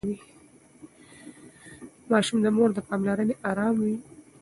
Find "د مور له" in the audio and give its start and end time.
2.43-2.81